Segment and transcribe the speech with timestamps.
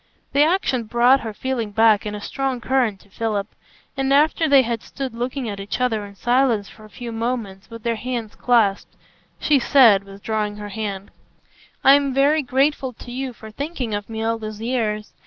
[0.33, 3.45] The action brought her feeling back in a strong current to Philip;
[3.95, 7.69] and after they had stood looking at each other in silence for a few moments,
[7.69, 8.95] with their hands clasped,
[9.39, 11.11] she said, withdrawing her hand:
[11.83, 15.13] "I'm very grateful to you for thinking of me all those years.